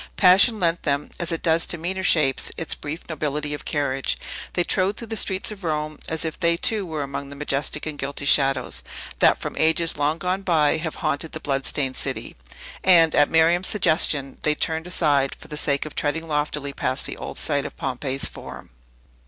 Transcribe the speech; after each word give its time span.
Passion 0.17 0.59
lent 0.59 0.81
them 0.81 1.11
(as 1.19 1.31
it 1.31 1.43
does 1.43 1.67
to 1.67 1.77
meaner 1.77 2.01
shapes) 2.01 2.51
its 2.57 2.73
brief 2.73 3.07
nobility 3.07 3.53
of 3.53 3.65
carriage. 3.65 4.17
They 4.53 4.63
trod 4.63 4.97
through 4.97 5.09
the 5.09 5.15
streets 5.15 5.51
of 5.51 5.63
Rome, 5.63 5.99
as 6.09 6.25
if 6.25 6.39
they, 6.39 6.57
too, 6.57 6.87
were 6.87 7.03
among 7.03 7.29
the 7.29 7.35
majestic 7.35 7.85
and 7.85 7.99
guilty 7.99 8.25
shadows, 8.25 8.81
that, 9.19 9.37
from 9.37 9.55
ages 9.57 9.97
long 9.99 10.17
gone 10.17 10.41
by, 10.41 10.77
have 10.77 10.95
haunted 11.05 11.33
the 11.33 11.39
blood 11.39 11.67
stained 11.67 11.97
city. 11.97 12.35
And, 12.83 13.13
at 13.13 13.29
Miriam's 13.29 13.67
suggestion, 13.67 14.39
they 14.41 14.55
turned 14.55 14.87
aside, 14.87 15.35
for 15.37 15.49
the 15.49 15.55
sake 15.55 15.85
of 15.85 15.93
treading 15.93 16.27
loftily 16.27 16.73
past 16.73 17.05
the 17.05 17.17
old 17.17 17.37
site 17.37 17.65
of 17.65 17.77
Pompey's 17.77 18.27
Forum. 18.27 18.71